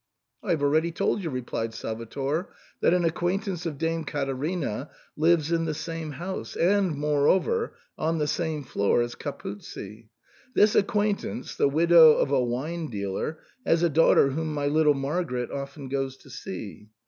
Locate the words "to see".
16.17-16.89